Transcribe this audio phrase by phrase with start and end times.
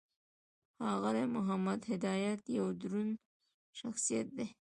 [0.77, 3.13] ښاغلی محمد هدایت یو دروند
[3.79, 4.47] شخصیت دی.